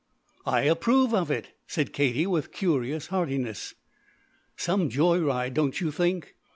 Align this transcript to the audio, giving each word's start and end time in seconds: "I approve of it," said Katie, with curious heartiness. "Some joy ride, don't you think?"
"I 0.47 0.61
approve 0.63 1.13
of 1.13 1.29
it," 1.29 1.49
said 1.67 1.93
Katie, 1.93 2.25
with 2.25 2.51
curious 2.51 3.09
heartiness. 3.09 3.75
"Some 4.57 4.89
joy 4.89 5.19
ride, 5.19 5.53
don't 5.53 5.79
you 5.79 5.91
think?" 5.91 6.33